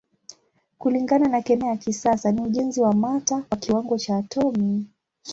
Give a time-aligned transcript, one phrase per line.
[0.77, 4.85] Kulingana na kemia ya kisasa ni ujenzi wa mata kwa kiwango cha atomi.